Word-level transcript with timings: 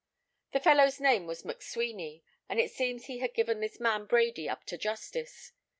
The 0.53 0.59
fellow's 0.59 0.99
name 0.99 1.27
was 1.27 1.43
McSweeny; 1.43 2.23
and 2.49 2.59
it 2.59 2.71
seems 2.71 3.05
he 3.05 3.19
had 3.19 3.35
given 3.35 3.59
this 3.59 3.79
man 3.79 4.05
Brady 4.07 4.49
up 4.49 4.63
to 4.65 4.75
justice. 4.75 5.51